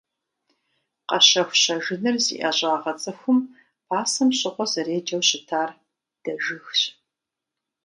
[1.07, 3.39] Къэщэху-щэжыныр зи ӀэщӀагъэ цӀыхум
[3.87, 5.69] пасэм щыгъуэ зэреджэу щытар
[6.23, 6.81] дэжыгщ.